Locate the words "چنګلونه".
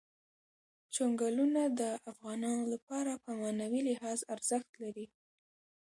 0.93-1.61